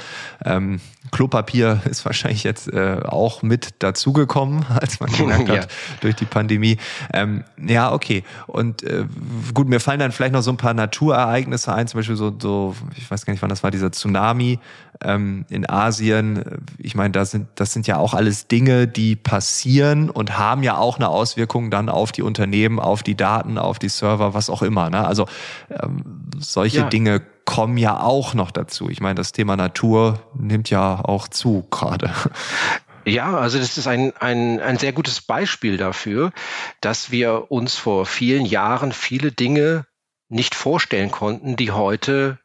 Ähm, 0.46 0.80
Klopapier 1.12 1.82
ist 1.90 2.06
wahrscheinlich 2.06 2.44
jetzt 2.44 2.72
äh, 2.72 3.00
auch 3.04 3.42
mit 3.42 3.76
dazugekommen, 3.80 4.66
als 4.82 5.00
man 5.00 5.12
gemerkt 5.12 5.50
hat, 5.50 5.56
ja. 5.56 5.68
durch 6.02 6.16
die 6.16 6.26
Pandemie. 6.26 6.78
Ähm, 7.14 7.44
ja, 7.66 7.92
okay. 7.92 8.24
Und 8.48 8.84
äh, 8.84 9.06
gut, 9.54 9.68
mir 9.68 9.80
fallen 9.80 10.00
dann 10.00 10.12
vielleicht 10.12 10.34
noch 10.34 10.42
so 10.42 10.52
ein 10.52 10.58
paar 10.58 10.74
Naturereignisse 10.74 11.74
ein, 11.74 11.88
zum 11.88 12.00
Beispiel 12.00 12.16
so, 12.16 12.34
so 12.40 12.76
ich 12.96 13.10
weiß 13.10 13.26
gar 13.26 13.34
nicht, 13.34 13.42
wann 13.42 13.50
das 13.50 13.64
war, 13.64 13.72
dieser 13.72 13.92
Tsunami 13.92 14.60
ähm, 15.04 15.46
in 15.50 15.70
Asien. 15.70 16.44
Ich 16.78 16.96
meine, 16.96 17.12
da 17.12 17.26
sind, 17.26 17.48
das 17.56 17.74
sind 17.74 17.88
ja 17.88 17.98
auch 17.98 18.14
alles 18.14 18.48
Dinge, 18.48 18.88
die 18.88 19.16
passieren 19.16 20.10
und 20.10 20.38
haben 20.38 20.64
ja 20.64 20.78
auch 20.78 20.98
eine 20.98 21.10
Auswirkung 21.10 21.72
dann 21.72 21.90
auf 21.90 22.12
die 22.12 22.22
Unternehmen, 22.22 22.80
auf 22.80 23.04
die 23.04 23.16
Daten, 23.16 23.58
auf 23.58 23.80
die 23.80 23.90
Server, 23.90 24.34
was 24.34 24.50
auch 24.50 24.62
immer. 24.62 24.90
Ne? 24.90 25.06
Also 25.06 25.28
ähm, 25.70 26.04
solche 26.40 26.80
ja. 26.80 26.90
Dinge 26.90 27.22
kommen 27.46 27.78
ja 27.78 28.00
auch 28.00 28.34
noch 28.34 28.52
dazu. 28.52 28.90
Ich 28.90 29.02
meine, 29.02 29.16
das 29.16 29.32
Thema 29.32 29.56
Natur 29.56 30.20
nimmt 30.34 30.70
ja 30.70 31.04
auch 31.04 31.28
zu 31.28 31.68
gerade. 31.70 32.14
Ja, 33.06 33.38
also 33.38 33.60
das 33.60 33.78
ist 33.78 33.88
ein, 33.88 34.14
ein, 34.18 34.62
ein 34.62 34.78
sehr 34.78 34.94
gutes 34.94 35.20
Beispiel 35.22 35.76
dafür, 35.78 36.32
dass 36.80 37.12
wir 37.12 37.52
uns 37.52 37.76
vor 37.76 38.06
vielen 38.06 38.46
Jahren 38.46 38.94
viele 38.94 39.32
Dinge 39.32 39.86
nicht 40.30 40.56
vorstellen 40.56 41.12
konnten, 41.12 41.58
die 41.58 41.72
heute 41.72 42.40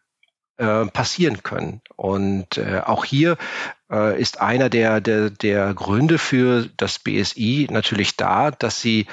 äh, 0.57 0.87
passieren 0.87 1.43
können. 1.45 1.81
Und 1.95 2.59
äh, 2.59 2.81
auch 2.85 3.05
hier 3.05 3.37
äh, 3.91 4.21
ist 4.21 4.41
einer 4.41 4.69
der, 4.69 5.01
der, 5.01 5.31
der 5.31 5.73
Gründe 5.75 6.19
für 6.19 6.69
das 6.77 6.99
BSI 6.99 7.69
natürlich 7.71 8.17
da, 8.17 8.51
dass 8.51 8.81
sie 8.81 9.07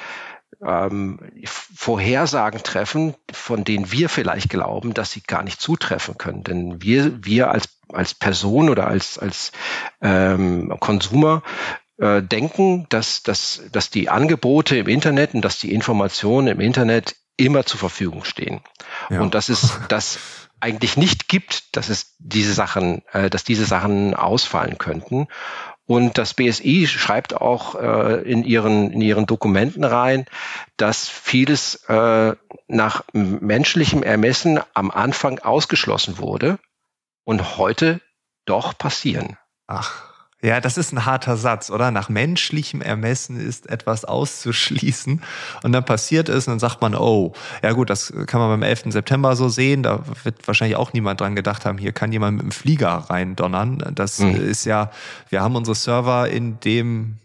ähm, 0.66 1.18
Vorhersagen 1.44 2.62
treffen, 2.62 3.14
von 3.32 3.64
denen 3.64 3.92
wir 3.92 4.08
vielleicht 4.08 4.50
glauben, 4.50 4.94
dass 4.94 5.12
sie 5.12 5.22
gar 5.22 5.42
nicht 5.42 5.60
zutreffen 5.60 6.18
können. 6.18 6.42
Denn 6.42 6.82
wir, 6.82 7.24
wir 7.24 7.50
als, 7.50 7.68
als 7.92 8.14
Person 8.14 8.68
oder 8.68 8.86
als, 8.86 9.18
als 9.18 9.52
ähm, 10.02 10.74
Konsumer 10.80 11.42
äh, 11.98 12.22
denken, 12.22 12.86
dass, 12.88 13.22
dass, 13.22 13.62
dass 13.72 13.90
die 13.90 14.08
Angebote 14.08 14.76
im 14.76 14.88
Internet 14.88 15.34
und 15.34 15.42
dass 15.42 15.58
die 15.58 15.72
Informationen 15.72 16.48
im 16.48 16.60
Internet 16.60 17.16
immer 17.36 17.64
zur 17.64 17.78
Verfügung 17.78 18.24
stehen. 18.24 18.60
Ja. 19.10 19.20
Und 19.20 19.34
das 19.34 19.48
ist 19.48 19.78
das 19.88 20.18
eigentlich 20.58 20.96
nicht 20.96 21.28
gibt, 21.28 21.76
dass 21.76 21.88
es 21.88 22.16
diese 22.18 22.54
Sachen, 22.54 23.02
äh, 23.12 23.30
dass 23.30 23.44
diese 23.44 23.66
Sachen 23.66 24.14
ausfallen 24.14 24.78
könnten. 24.78 25.28
Und 25.86 26.18
das 26.18 26.34
BSI 26.34 26.86
schreibt 26.88 27.34
auch 27.34 27.76
äh, 27.76 28.22
in, 28.22 28.44
ihren, 28.44 28.90
in 28.90 29.00
ihren 29.00 29.26
Dokumenten 29.26 29.84
rein, 29.84 30.26
dass 30.76 31.08
vieles 31.08 31.76
äh, 31.88 32.34
nach 32.66 33.04
menschlichem 33.12 34.02
Ermessen 34.02 34.60
am 34.74 34.90
Anfang 34.90 35.38
ausgeschlossen 35.38 36.18
wurde 36.18 36.58
und 37.24 37.56
heute 37.56 38.00
doch 38.46 38.76
passieren. 38.76 39.38
Ach. 39.68 40.15
Ja, 40.46 40.60
das 40.60 40.78
ist 40.78 40.92
ein 40.92 41.04
harter 41.04 41.36
Satz, 41.36 41.70
oder? 41.70 41.90
Nach 41.90 42.08
menschlichem 42.08 42.80
Ermessen 42.80 43.36
ist 43.40 43.68
etwas 43.68 44.04
auszuschließen. 44.04 45.20
Und 45.64 45.72
dann 45.72 45.84
passiert 45.84 46.28
es 46.28 46.46
und 46.46 46.52
dann 46.52 46.58
sagt 46.60 46.80
man, 46.80 46.94
oh, 46.94 47.32
ja 47.64 47.72
gut, 47.72 47.90
das 47.90 48.12
kann 48.26 48.38
man 48.38 48.50
beim 48.50 48.62
11. 48.62 48.92
September 48.92 49.34
so 49.34 49.48
sehen. 49.48 49.82
Da 49.82 50.04
wird 50.22 50.46
wahrscheinlich 50.46 50.76
auch 50.76 50.92
niemand 50.92 51.20
dran 51.20 51.34
gedacht 51.34 51.66
haben, 51.66 51.78
hier 51.78 51.90
kann 51.90 52.12
jemand 52.12 52.36
mit 52.36 52.44
dem 52.44 52.52
Flieger 52.52 52.90
reindonnern. 52.90 53.90
Das 53.92 54.20
mhm. 54.20 54.36
ist 54.36 54.64
ja, 54.66 54.92
wir 55.30 55.42
haben 55.42 55.56
unsere 55.56 55.74
Server 55.74 56.28
in 56.28 56.60
dem 56.60 57.16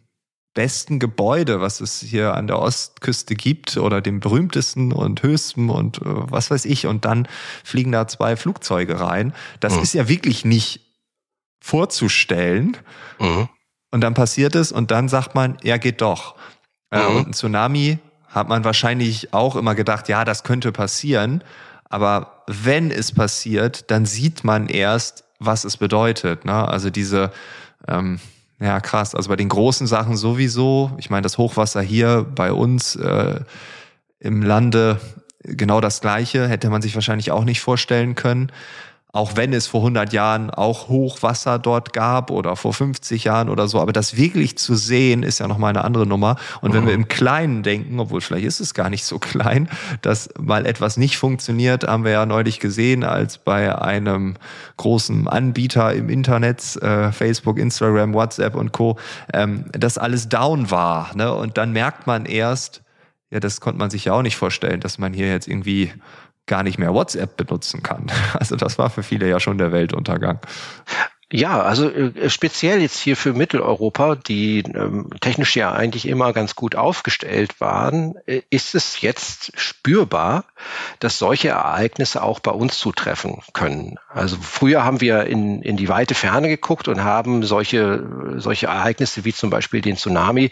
besten 0.56 0.98
Gebäude, 0.98 1.62
was 1.62 1.80
es 1.80 2.00
hier 2.00 2.34
an 2.34 2.48
der 2.48 2.58
Ostküste 2.58 3.36
gibt 3.36 3.78
oder 3.78 4.02
dem 4.02 4.20
berühmtesten 4.20 4.92
und 4.92 5.22
höchsten 5.22 5.70
und 5.70 6.00
äh, 6.00 6.06
was 6.06 6.50
weiß 6.50 6.66
ich. 6.66 6.88
Und 6.88 7.06
dann 7.06 7.28
fliegen 7.64 7.92
da 7.92 8.08
zwei 8.08 8.36
Flugzeuge 8.36 9.00
rein. 9.00 9.34
Das 9.60 9.76
mhm. 9.76 9.84
ist 9.84 9.94
ja 9.94 10.08
wirklich 10.08 10.44
nicht 10.44 10.91
vorzustellen. 11.62 12.76
Mhm. 13.20 13.48
Und 13.92 14.02
dann 14.02 14.14
passiert 14.14 14.56
es 14.56 14.72
und 14.72 14.92
dann 14.92 15.08
sagt 15.08 15.36
man, 15.36 15.58
ja, 15.64 15.78
geht 15.78 16.02
doch. 16.02 16.36
Äh, 16.90 17.00
mhm. 17.00 17.16
und 17.16 17.28
ein 17.28 17.34
Tsunami 17.34 18.00
hat 18.28 18.50
man 18.50 18.64
wahrscheinlich 18.64 19.34
auch 19.34 19.56
immer 19.56 19.76
gedacht, 19.76 20.10
ja, 20.10 20.26
das 20.26 20.44
könnte 20.44 20.72
passieren. 20.72 21.44
Aber 21.90 22.44
wenn 22.48 22.90
es 22.90 23.14
passiert, 23.14 23.92
dann 23.92 24.06
sieht 24.06 24.44
man 24.44 24.68
erst, 24.68 25.26
was 25.40 25.66
es 25.66 25.78
bedeutet. 25.78 26.46
Ne? 26.46 26.68
Also 26.68 26.90
diese, 26.90 27.32
ähm, 27.88 28.20
ja 28.60 28.80
krass, 28.80 29.14
also 29.14 29.30
bei 29.30 29.36
den 29.36 29.50
großen 29.50 29.88
Sachen 29.88 30.16
sowieso. 30.16 30.92
Ich 30.98 31.10
meine, 31.10 31.24
das 31.24 31.38
Hochwasser 31.38 31.82
hier 31.82 32.26
bei 32.36 32.54
uns 32.54 32.96
äh, 32.96 33.42
im 34.20 34.42
Lande 34.42 35.02
genau 35.44 35.82
das 35.82 36.00
gleiche, 36.00 36.48
hätte 36.48 36.70
man 36.70 36.82
sich 36.82 36.96
wahrscheinlich 36.96 37.32
auch 37.32 37.44
nicht 37.44 37.60
vorstellen 37.60 38.16
können 38.16 38.52
auch 39.14 39.36
wenn 39.36 39.54
es 39.54 39.68
vor 39.68 39.82
100 39.82 40.14
Jahren 40.14 40.50
auch 40.50 40.88
Hochwasser 40.88 41.60
dort 41.60 41.92
gab 41.92 42.32
oder 42.32 42.56
vor 42.56 42.74
50 42.74 43.26
Jahren 43.26 43.50
oder 43.50 43.68
so. 43.68 43.82
Aber 43.82 43.92
das 43.92 44.16
wirklich 44.16 44.58
zu 44.58 44.76
sehen, 44.76 45.24
ist 45.24 45.40
ja 45.40 45.48
nochmal 45.48 45.72
eine 45.72 45.84
andere 45.84 46.08
Nummer. 46.08 46.38
Und 46.62 46.74
wenn 46.74 46.86
wir 46.86 46.94
mhm. 46.94 47.04
im 47.04 47.08
Kleinen 47.10 47.64
denken, 47.64 48.00
obwohl 48.00 48.22
vielleicht 48.22 48.46
ist 48.46 48.62
es 48.62 48.74
gar 48.74 48.90
nicht 48.90 49.04
so 49.04 49.20
klein, 49.20 49.70
dass 50.02 50.30
mal 50.40 50.66
etwas 50.66 50.96
nicht 50.96 51.18
funktioniert, 51.18 51.86
haben 51.86 52.06
wir 52.06 52.12
ja 52.12 52.26
neulich 52.26 52.60
gesehen, 52.60 53.04
als 53.04 53.38
bei 53.38 53.78
einem 53.78 54.36
großen 54.78 55.28
Anbieter 55.28 55.94
im 55.94 56.10
Internet, 56.10 56.78
äh, 56.82 57.12
Facebook, 57.12 57.60
Instagram, 57.60 58.14
WhatsApp 58.14 58.56
und 58.56 58.72
Co., 58.72 58.98
ähm, 59.34 59.66
dass 59.74 59.98
alles 59.98 60.30
down 60.30 60.72
war. 60.72 61.16
Ne? 61.16 61.34
Und 61.34 61.58
dann 61.58 61.74
merkt 61.74 62.08
man 62.08 62.26
erst, 62.26 62.82
ja, 63.30 63.40
das 63.40 63.62
konnte 63.62 63.80
man 63.80 63.90
sich 63.90 64.06
ja 64.06 64.14
auch 64.14 64.22
nicht 64.22 64.36
vorstellen, 64.36 64.80
dass 64.80 64.98
man 64.98 65.14
hier 65.14 65.28
jetzt 65.28 65.48
irgendwie 65.48 65.92
gar 66.52 66.64
nicht 66.64 66.78
mehr 66.78 66.94
WhatsApp 66.94 67.38
benutzen 67.38 67.82
kann. 67.82 68.12
Also 68.34 68.56
das 68.56 68.78
war 68.78 68.90
für 68.90 69.04
viele 69.04 69.30
ja 69.30 69.40
schon 69.40 69.58
der 69.58 69.72
Weltuntergang. 69.72 70.40
Ja, 71.32 71.62
also 71.62 71.90
äh, 71.90 72.30
speziell 72.30 72.82
jetzt 72.82 73.00
hier 73.00 73.16
für 73.16 73.34
Mitteleuropa, 73.34 74.16
die 74.16 74.60
ähm, 74.60 75.10
technisch 75.22 75.56
ja 75.56 75.72
eigentlich 75.72 76.06
immer 76.06 76.34
ganz 76.34 76.56
gut 76.56 76.76
aufgestellt 76.76 77.62
waren, 77.62 78.16
äh, 78.26 78.42
ist 78.50 78.76
es 78.76 79.00
jetzt 79.00 79.58
spürbar, 79.58 80.44
dass 81.00 81.18
solche 81.18 81.50
Ereignisse 81.50 82.22
auch 82.22 82.42
bei 82.42 82.52
uns 82.52 82.78
zutreffen 82.78 83.42
können. 83.54 83.98
Also 84.14 84.38
früher 84.42 84.84
haben 84.84 85.00
wir 85.00 85.26
in, 85.26 85.62
in 85.62 85.78
die 85.78 85.88
weite 85.88 86.16
Ferne 86.16 86.50
geguckt 86.50 86.88
und 86.88 87.04
haben 87.04 87.44
solche, 87.44 88.06
solche 88.38 88.68
Ereignisse 88.68 89.24
wie 89.24 89.34
zum 89.34 89.50
Beispiel 89.50 89.82
den 89.82 89.96
Tsunami 89.96 90.52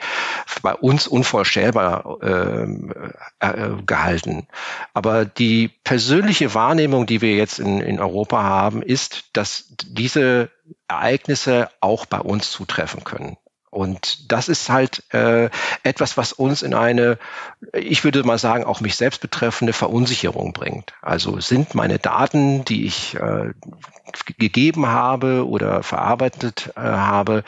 bei 0.62 0.74
uns 0.74 1.08
unvorstellbar 1.08 2.20
ähm, 2.22 2.94
äh, 3.40 3.70
gehalten. 3.86 4.48
Aber 4.94 5.26
die 5.26 5.68
persönliche 5.84 6.54
Wahrnehmung, 6.54 7.06
die 7.06 7.22
wir 7.22 7.36
jetzt 7.36 7.60
in, 7.60 7.82
in 7.82 8.00
Europa 8.00 8.44
haben, 8.44 8.82
ist, 8.82 9.26
dass 9.34 9.74
diese 9.84 10.50
Ereignisse 10.88 11.70
auch 11.82 12.06
bei 12.06 12.20
uns 12.20 12.52
zutreffen 12.52 13.04
können. 13.04 13.38
Und 13.80 14.30
das 14.30 14.50
ist 14.50 14.70
halt 14.70 15.04
äh, 15.14 15.50
etwas, 15.84 16.18
was 16.18 16.34
uns 16.34 16.64
in 16.64 16.74
eine, 16.74 17.18
ich 17.72 18.04
würde 18.04 18.26
mal 18.26 18.38
sagen, 18.38 18.66
auch 18.66 18.82
mich 18.82 18.98
selbst 18.98 19.22
betreffende 19.22 19.72
Verunsicherung 19.72 20.52
bringt. 20.52 20.92
Also 21.02 21.40
sind 21.40 21.76
meine 21.76 21.98
Daten, 21.98 22.66
die 22.66 22.86
ich 22.86 23.16
äh, 23.16 23.54
gegeben 24.38 24.88
habe 24.88 25.48
oder 25.48 25.82
verarbeitet 25.82 26.74
äh, 26.76 26.82
habe, 26.82 27.46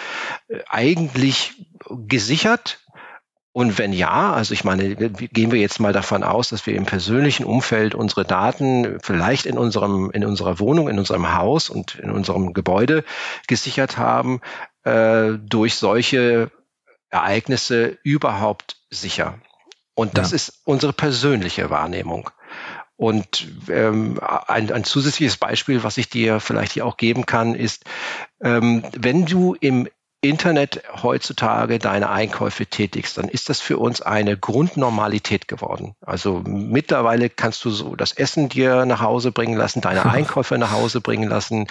eigentlich 0.70 1.66
gesichert? 1.90 2.80
Und 3.54 3.78
wenn 3.78 3.92
ja, 3.92 4.32
also 4.32 4.54
ich 4.54 4.64
meine, 4.64 4.96
gehen 4.96 5.52
wir 5.52 5.60
jetzt 5.60 5.82
mal 5.82 5.92
davon 5.92 6.24
aus, 6.24 6.48
dass 6.48 6.66
wir 6.66 6.76
im 6.76 6.86
persönlichen 6.86 7.44
Umfeld 7.44 7.94
unsere 7.94 8.24
Daten 8.24 9.00
vielleicht 9.02 9.46
in 9.46 9.58
unserem, 9.58 10.10
in 10.12 10.24
unserer 10.24 10.60
Wohnung, 10.60 10.88
in 10.88 10.98
unserem 10.98 11.36
Haus 11.36 11.70
und 11.70 11.96
in 11.96 12.12
unserem 12.12 12.54
Gebäude 12.54 13.04
gesichert 13.48 13.98
haben, 13.98 14.40
äh, 14.84 15.34
durch 15.40 15.76
solche 15.76 16.52
Ereignisse 17.10 17.98
überhaupt 18.04 18.78
sicher. 18.90 19.40
Und 19.94 20.18
das 20.18 20.32
ja. 20.32 20.36
ist 20.36 20.62
unsere 20.66 20.94
persönliche 20.94 21.70
Wahrnehmung. 21.70 22.30
Und 22.96 23.48
ähm, 23.68 24.20
ein, 24.22 24.72
ein 24.72 24.84
zusätzliches 24.84 25.38
Beispiel, 25.38 25.84
was 25.84 25.98
ich 25.98 26.10
dir 26.10 26.40
vielleicht 26.40 26.74
hier 26.74 26.86
auch 26.86 26.98
geben 26.98 27.26
kann, 27.26 27.56
ist, 27.56 27.84
ähm, 28.42 28.84
wenn 28.96 29.26
du 29.26 29.56
im 29.60 29.88
Internet 30.24 30.84
heutzutage 31.02 31.80
deine 31.80 32.12
Einkäufe 32.12 32.68
tätigst, 32.68 33.18
dann 33.18 33.28
ist 33.28 33.50
das 33.50 33.60
für 33.60 33.80
uns 33.80 34.02
eine 34.04 34.38
Grundnormalität 34.38 35.48
geworden. 35.48 35.96
Also 36.00 36.44
mittlerweile 36.46 37.28
kannst 37.28 37.66
du 37.66 37.72
so 37.72 37.96
das 37.96 38.12
Essen 38.12 38.48
dir 38.48 38.86
nach 38.86 39.02
Hause 39.02 39.32
bringen 39.32 39.58
lassen, 39.58 39.82
deine 39.82 40.06
Einkäufe 40.12 40.60
nach 40.60 40.74
Hause 40.74 41.02
bringen 41.02 41.28
lassen. 41.28 41.66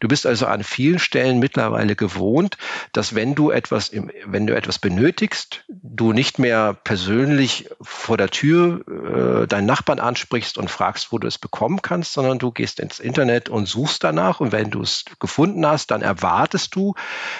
Du 0.00 0.08
bist 0.08 0.26
also 0.26 0.44
an 0.44 0.64
vielen 0.64 0.98
Stellen 0.98 1.38
mittlerweile 1.38 1.96
gewohnt, 1.96 2.58
dass 2.92 3.14
wenn 3.14 3.34
du 3.34 3.50
etwas, 3.50 3.88
im, 3.88 4.10
wenn 4.26 4.46
du 4.46 4.54
etwas 4.54 4.78
benötigst, 4.78 5.64
du 5.68 6.12
nicht 6.12 6.38
mehr 6.38 6.74
persönlich 6.74 7.70
vor 7.80 8.18
der 8.18 8.28
Tür 8.28 8.84
äh, 8.86 9.46
deinen 9.46 9.66
Nachbarn 9.66 9.98
ansprichst 9.98 10.58
und 10.58 10.70
fragst, 10.70 11.10
wo 11.10 11.18
du 11.18 11.26
es 11.26 11.38
bekommen 11.38 11.80
kannst, 11.80 12.12
sondern 12.12 12.38
du 12.38 12.50
gehst 12.50 12.80
ins 12.80 13.00
Internet 13.00 13.48
und 13.48 13.64
suchst 13.66 14.04
danach 14.04 14.40
und 14.40 14.52
wenn 14.52 14.70
du 14.70 14.82
es 14.82 15.06
gefunden 15.20 15.66
hast, 15.66 15.90
dann 15.90 16.02
erwartest 16.02 16.76
du, 16.76 16.94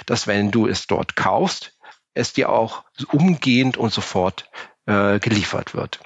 dass 0.07 0.27
wenn 0.27 0.54
du 0.55 0.67
es 0.67 0.87
dort 0.87 1.17
kaufst, 1.17 1.77
es 2.15 2.33
dir 2.33 2.51
auch 2.51 2.85
umgehend 3.13 3.77
und 3.77 3.93
sofort 3.93 4.49
äh, 4.87 5.19
geliefert 5.19 5.75
wird. 5.75 6.01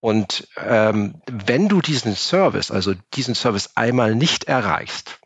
Und 0.00 0.48
ähm, 0.56 1.20
wenn 1.26 1.68
du 1.68 1.80
diesen 1.80 2.16
Service, 2.16 2.70
also 2.70 2.94
diesen 3.14 3.34
Service 3.34 3.76
einmal 3.76 4.14
nicht 4.14 4.44
erreichst, 4.44 5.18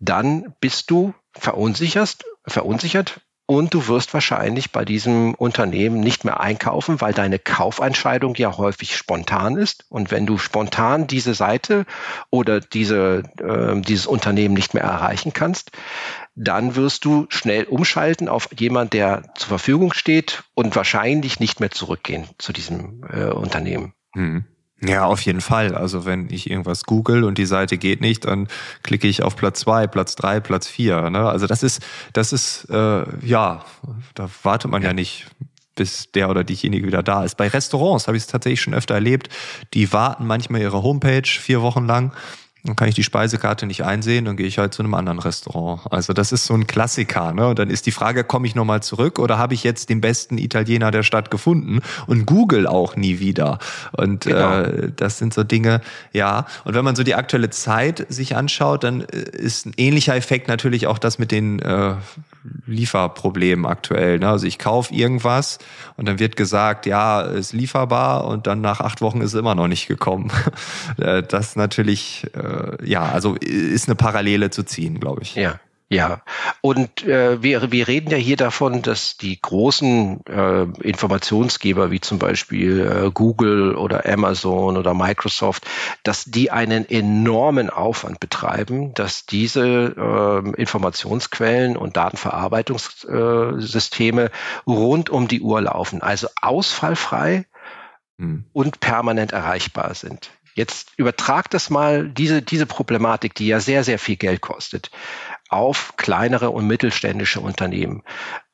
dann 0.00 0.54
bist 0.60 0.90
du 0.90 1.14
verunsichert, 1.32 2.24
verunsichert 2.46 3.20
und 3.46 3.74
du 3.74 3.88
wirst 3.88 4.14
wahrscheinlich 4.14 4.72
bei 4.72 4.84
diesem 4.84 5.34
Unternehmen 5.34 6.00
nicht 6.00 6.24
mehr 6.24 6.40
einkaufen, 6.40 7.00
weil 7.00 7.12
deine 7.12 7.38
Kaufentscheidung 7.38 8.34
ja 8.36 8.56
häufig 8.56 8.96
spontan 8.96 9.58
ist. 9.58 9.84
Und 9.90 10.10
wenn 10.10 10.24
du 10.24 10.38
spontan 10.38 11.06
diese 11.06 11.34
Seite 11.34 11.84
oder 12.30 12.60
diese, 12.60 13.22
äh, 13.38 13.80
dieses 13.82 14.06
Unternehmen 14.06 14.54
nicht 14.54 14.72
mehr 14.72 14.84
erreichen 14.84 15.34
kannst, 15.34 15.72
dann 16.34 16.74
wirst 16.74 17.04
du 17.04 17.26
schnell 17.28 17.64
umschalten 17.64 18.28
auf 18.28 18.48
jemand, 18.56 18.94
der 18.94 19.22
zur 19.36 19.48
Verfügung 19.48 19.92
steht 19.92 20.44
und 20.54 20.74
wahrscheinlich 20.74 21.38
nicht 21.38 21.60
mehr 21.60 21.70
zurückgehen 21.70 22.26
zu 22.38 22.52
diesem 22.52 23.04
äh, 23.12 23.26
Unternehmen. 23.26 23.92
Mhm. 24.14 24.46
Ja, 24.80 25.04
auf 25.04 25.22
jeden 25.22 25.40
Fall. 25.40 25.74
Also 25.74 26.04
wenn 26.04 26.28
ich 26.30 26.50
irgendwas 26.50 26.84
google 26.84 27.24
und 27.24 27.38
die 27.38 27.46
Seite 27.46 27.78
geht 27.78 28.00
nicht, 28.00 28.24
dann 28.26 28.48
klicke 28.82 29.08
ich 29.08 29.22
auf 29.22 29.36
Platz 29.36 29.60
zwei, 29.60 29.86
Platz 29.86 30.14
drei, 30.14 30.40
Platz 30.40 30.66
vier. 30.66 31.10
Ne? 31.10 31.20
Also 31.28 31.46
das 31.46 31.62
ist, 31.62 31.82
das 32.12 32.32
ist, 32.32 32.68
äh, 32.70 33.04
ja, 33.26 33.64
da 34.14 34.28
wartet 34.42 34.70
man 34.70 34.82
ja 34.82 34.92
nicht 34.92 35.26
bis 35.76 36.10
der 36.12 36.30
oder 36.30 36.44
diejenige 36.44 36.86
wieder 36.86 37.02
da 37.02 37.24
ist. 37.24 37.36
Bei 37.36 37.48
Restaurants 37.48 38.06
habe 38.06 38.16
ich 38.16 38.24
es 38.24 38.26
tatsächlich 38.28 38.60
schon 38.60 38.74
öfter 38.74 38.94
erlebt. 38.94 39.28
Die 39.74 39.92
warten 39.92 40.26
manchmal 40.26 40.60
ihre 40.60 40.82
Homepage 40.82 41.26
vier 41.26 41.62
Wochen 41.62 41.86
lang 41.86 42.12
dann 42.64 42.76
kann 42.76 42.88
ich 42.88 42.94
die 42.94 43.04
Speisekarte 43.04 43.66
nicht 43.66 43.84
einsehen, 43.84 44.24
dann 44.24 44.38
gehe 44.38 44.46
ich 44.46 44.56
halt 44.56 44.72
zu 44.72 44.82
einem 44.82 44.94
anderen 44.94 45.18
Restaurant. 45.18 45.82
Also 45.90 46.14
das 46.14 46.32
ist 46.32 46.46
so 46.46 46.54
ein 46.54 46.66
Klassiker. 46.66 47.34
Ne? 47.34 47.48
Und 47.48 47.58
dann 47.58 47.68
ist 47.68 47.84
die 47.84 47.90
Frage, 47.90 48.24
komme 48.24 48.46
ich 48.46 48.54
nochmal 48.54 48.82
zurück 48.82 49.18
oder 49.18 49.36
habe 49.36 49.52
ich 49.52 49.64
jetzt 49.64 49.90
den 49.90 50.00
besten 50.00 50.38
Italiener 50.38 50.90
der 50.90 51.02
Stadt 51.02 51.30
gefunden 51.30 51.82
und 52.06 52.24
Google 52.24 52.66
auch 52.66 52.96
nie 52.96 53.18
wieder. 53.18 53.58
Und 53.92 54.22
genau. 54.22 54.62
äh, 54.62 54.90
das 54.96 55.18
sind 55.18 55.34
so 55.34 55.44
Dinge, 55.44 55.82
ja. 56.14 56.46
Und 56.64 56.72
wenn 56.74 56.84
man 56.84 56.96
so 56.96 57.02
die 57.02 57.14
aktuelle 57.14 57.50
Zeit 57.50 58.06
sich 58.08 58.34
anschaut, 58.34 58.82
dann 58.82 59.02
äh, 59.02 59.18
ist 59.18 59.66
ein 59.66 59.74
ähnlicher 59.76 60.16
Effekt 60.16 60.48
natürlich 60.48 60.86
auch 60.86 60.98
das 60.98 61.18
mit 61.18 61.32
den 61.32 61.58
äh, 61.58 61.96
Lieferproblemen 62.66 63.64
aktuell. 63.64 64.18
Ne? 64.18 64.28
Also 64.28 64.46
ich 64.46 64.58
kaufe 64.58 64.94
irgendwas 64.94 65.58
und 65.96 66.06
dann 66.06 66.18
wird 66.18 66.36
gesagt, 66.36 66.86
ja, 66.86 67.22
ist 67.22 67.52
lieferbar 67.52 68.26
und 68.26 68.46
dann 68.46 68.60
nach 68.60 68.80
acht 68.80 69.00
Wochen 69.00 69.20
ist 69.20 69.32
es 69.32 69.40
immer 69.40 69.54
noch 69.54 69.68
nicht 69.68 69.86
gekommen. 69.86 70.30
Äh, 70.98 71.22
das 71.22 71.56
natürlich, 71.56 72.26
äh, 72.34 72.53
ja, 72.84 73.04
also 73.04 73.34
ist 73.34 73.88
eine 73.88 73.96
Parallele 73.96 74.50
zu 74.50 74.64
ziehen, 74.64 75.00
glaube 75.00 75.22
ich. 75.22 75.34
Ja. 75.34 75.60
Ja, 75.90 76.22
und 76.62 77.04
äh, 77.04 77.42
wir, 77.42 77.70
wir 77.70 77.86
reden 77.86 78.08
ja 78.10 78.16
hier 78.16 78.36
davon, 78.36 78.80
dass 78.80 79.18
die 79.18 79.38
großen 79.40 80.24
äh, 80.26 80.62
Informationsgeber 80.82 81.90
wie 81.90 82.00
zum 82.00 82.18
Beispiel 82.18 82.80
äh, 82.80 83.10
Google 83.12 83.76
oder 83.76 84.06
Amazon 84.06 84.78
oder 84.78 84.94
Microsoft, 84.94 85.66
dass 86.02 86.24
die 86.24 86.50
einen 86.50 86.88
enormen 86.88 87.68
Aufwand 87.68 88.18
betreiben, 88.18 88.94
dass 88.94 89.26
diese 89.26 89.94
äh, 89.96 90.38
Informationsquellen 90.60 91.76
und 91.76 91.98
Datenverarbeitungssysteme 91.98 94.30
rund 94.66 95.10
um 95.10 95.28
die 95.28 95.42
Uhr 95.42 95.60
laufen, 95.60 96.00
also 96.00 96.28
ausfallfrei 96.40 97.44
hm. 98.18 98.44
und 98.52 98.80
permanent 98.80 99.32
erreichbar 99.32 99.94
sind. 99.94 100.30
Jetzt 100.54 100.92
übertragt 100.96 101.52
das 101.52 101.68
mal 101.68 102.08
diese, 102.08 102.40
diese 102.40 102.66
Problematik, 102.66 103.34
die 103.34 103.48
ja 103.48 103.60
sehr, 103.60 103.82
sehr 103.82 103.98
viel 103.98 104.16
Geld 104.16 104.40
kostet 104.40 104.90
auf 105.48 105.94
kleinere 105.96 106.50
und 106.50 106.66
mittelständische 106.66 107.40
Unternehmen. 107.40 108.02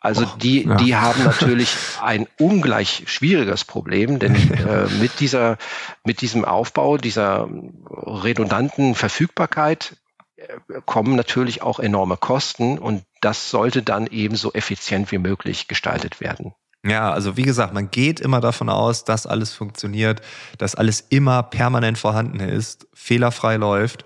Also 0.01 0.25
oh, 0.25 0.37
die, 0.39 0.65
ja. 0.65 0.77
die 0.77 0.97
haben 0.97 1.25
natürlich 1.25 1.75
ein 2.03 2.27
ungleich 2.39 3.05
schwieriges 3.07 3.65
Problem, 3.65 4.19
denn 4.19 4.35
äh, 4.53 4.87
mit 5.01 5.21
dieser, 5.21 5.57
mit 6.05 6.21
diesem 6.21 6.45
Aufbau 6.45 6.99
dieser 6.99 7.49
redundanten 7.89 8.95
Verfügbarkeit 8.95 9.97
äh, 10.37 10.47
kommen 10.85 11.17
natürlich 11.17 11.63
auch 11.63 11.81
enorme 11.81 12.17
Kosten 12.17 12.79
und 12.79 13.05
das 13.21 13.51
sollte 13.51 13.83
dann 13.83 14.07
eben 14.07 14.37
so 14.37 14.53
effizient 14.53 15.13
wie 15.13 15.19
möglich 15.19 15.69
gestaltet 15.69 16.21
werden. 16.21 16.55
Ja, 16.85 17.13
also 17.13 17.37
wie 17.37 17.43
gesagt, 17.43 17.75
man 17.75 17.91
geht 17.91 18.21
immer 18.21 18.41
davon 18.41 18.71
aus, 18.71 19.05
dass 19.05 19.27
alles 19.27 19.53
funktioniert, 19.53 20.23
dass 20.57 20.75
alles 20.75 21.05
immer 21.11 21.43
permanent 21.43 21.99
vorhanden 21.99 22.41
ist, 22.41 22.87
fehlerfrei 22.95 23.57
läuft. 23.57 24.05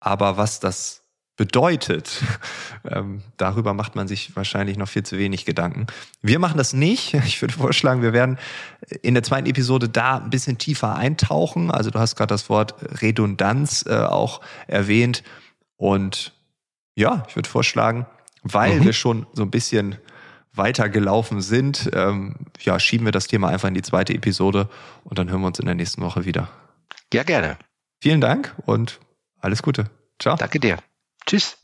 Aber 0.00 0.36
was 0.36 0.60
das 0.60 1.02
bedeutet. 1.38 2.22
Ähm, 2.88 3.22
darüber 3.36 3.74
macht 3.74 3.96
man 3.96 4.06
sich 4.06 4.34
wahrscheinlich 4.36 4.78
noch 4.78 4.88
viel 4.88 5.02
zu 5.02 5.18
wenig 5.18 5.44
Gedanken. 5.44 5.88
Wir 6.22 6.38
machen 6.38 6.56
das 6.56 6.72
nicht. 6.72 7.12
Ich 7.26 7.42
würde 7.42 7.52
vorschlagen, 7.52 8.02
wir 8.02 8.12
werden 8.12 8.38
in 9.02 9.14
der 9.14 9.24
zweiten 9.24 9.46
Episode 9.46 9.88
da 9.88 10.18
ein 10.18 10.30
bisschen 10.30 10.58
tiefer 10.58 10.94
eintauchen. 10.94 11.70
Also 11.70 11.90
du 11.90 11.98
hast 11.98 12.14
gerade 12.14 12.32
das 12.32 12.48
Wort 12.48 12.76
Redundanz 13.02 13.84
äh, 13.86 13.96
auch 13.96 14.40
erwähnt. 14.68 15.24
Und 15.76 16.32
ja, 16.94 17.24
ich 17.28 17.34
würde 17.34 17.48
vorschlagen, 17.48 18.06
weil 18.44 18.78
mhm. 18.78 18.84
wir 18.84 18.92
schon 18.92 19.26
so 19.32 19.42
ein 19.42 19.50
bisschen 19.50 19.96
weitergelaufen 20.58 21.40
sind, 21.40 21.90
ähm, 21.94 22.34
ja, 22.60 22.78
schieben 22.78 23.06
wir 23.06 23.12
das 23.12 23.26
Thema 23.26 23.48
einfach 23.48 23.68
in 23.68 23.74
die 23.74 23.82
zweite 23.82 24.12
Episode 24.12 24.68
und 25.04 25.18
dann 25.18 25.30
hören 25.30 25.40
wir 25.40 25.46
uns 25.46 25.58
in 25.58 25.66
der 25.66 25.74
nächsten 25.74 26.02
Woche 26.02 26.24
wieder. 26.24 26.48
Ja, 27.12 27.22
gerne. 27.22 27.56
Vielen 28.00 28.20
Dank 28.20 28.54
und 28.66 29.00
alles 29.40 29.62
Gute. 29.62 29.90
Ciao. 30.18 30.36
Danke 30.36 30.60
dir. 30.60 30.78
Tschüss. 31.26 31.56